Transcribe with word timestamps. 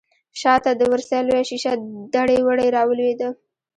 شا 0.41 0.53
ته 0.63 0.71
د 0.75 0.81
ورسۍ 0.91 1.19
لويه 1.27 1.43
شيشه 1.49 1.73
دړې 2.13 2.37
وړې 2.45 2.67
راولوېده. 2.75 3.29